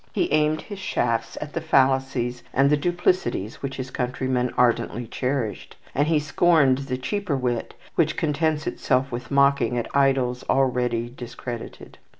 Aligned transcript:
He 0.13 0.31
aimed 0.33 0.61
his 0.61 0.79
shafts 0.79 1.37
at 1.41 1.53
the 1.53 1.61
fallacies 1.61 2.41
and 2.55 2.71
the 2.71 2.75
duplicities 2.75 3.61
which 3.61 3.77
his 3.77 3.91
countrymen 3.91 4.51
ardently 4.57 5.05
cherished, 5.05 5.75
and 5.93 6.07
he 6.07 6.17
scorned 6.17 6.79
the 6.79 6.97
cheaper 6.97 7.35
wit 7.37 7.75
which 7.93 8.17
contents 8.17 8.65
itself 8.65 9.11
with 9.11 9.29
mocking 9.29 9.77
at 9.77 9.95
idols 9.95 10.43
already 10.49 11.07
discredited. 11.07 11.99